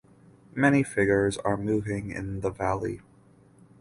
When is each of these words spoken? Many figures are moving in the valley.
Many 0.55 0.81
figures 0.81 1.37
are 1.37 1.55
moving 1.57 2.09
in 2.09 2.39
the 2.41 2.49
valley. 2.49 3.01